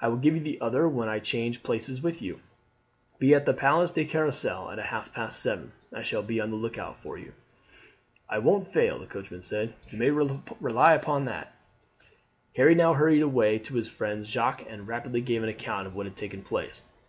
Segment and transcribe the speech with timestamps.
[0.00, 2.38] I will give you the other when I change places with you.
[3.18, 5.72] Be at the Place de Carrousel at half past seven.
[5.92, 7.32] I shall be on the look out for you.
[8.28, 11.56] "I won't fail," the coachman said; "you may rely upon that."
[12.54, 16.06] Harry now hurried away to his friend Jacques, and rapidly gave an account of what
[16.06, 16.84] had taken place.